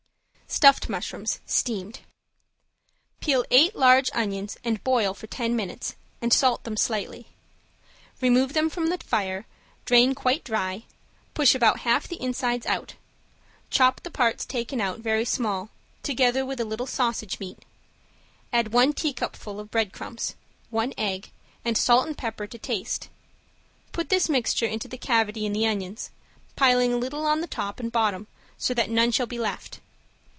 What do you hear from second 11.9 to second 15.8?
the insides out; chop the parts taken out very small,